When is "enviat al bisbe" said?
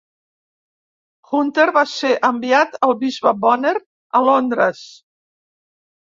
2.31-3.35